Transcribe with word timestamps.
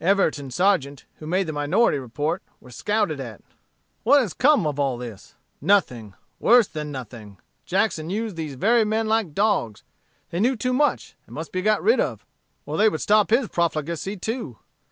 Everett 0.00 0.38
and 0.38 0.54
Sargeant, 0.54 1.06
who 1.16 1.26
made 1.26 1.48
the 1.48 1.52
minority 1.52 1.98
report, 1.98 2.40
were 2.60 2.70
scouted 2.70 3.18
at. 3.18 3.42
What 4.04 4.20
has 4.20 4.32
come 4.32 4.64
of 4.64 4.78
all 4.78 4.96
this? 4.96 5.34
Nothing 5.60 6.14
worse 6.38 6.68
than 6.68 6.92
nothing. 6.92 7.38
Jackson 7.66 8.08
used 8.08 8.36
these 8.36 8.54
very 8.54 8.84
men 8.84 9.08
like 9.08 9.34
dogs: 9.34 9.82
they 10.30 10.38
knew 10.38 10.54
too 10.54 10.72
much, 10.72 11.16
and 11.26 11.34
must 11.34 11.50
be 11.50 11.62
got 11.62 11.82
rid 11.82 11.98
off, 11.98 12.24
or 12.64 12.76
they 12.76 12.88
would 12.88 13.00
stop 13.00 13.30
his 13.30 13.48
profligacy 13.48 14.16
too. 14.16 14.56